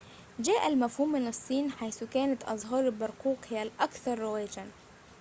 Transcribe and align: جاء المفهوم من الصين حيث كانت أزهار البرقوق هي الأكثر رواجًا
جاء 0.39 0.67
المفهوم 0.67 1.11
من 1.11 1.27
الصين 1.27 1.71
حيث 1.71 2.03
كانت 2.03 2.43
أزهار 2.43 2.85
البرقوق 2.85 3.37
هي 3.49 3.63
الأكثر 3.63 4.19
رواجًا 4.19 4.67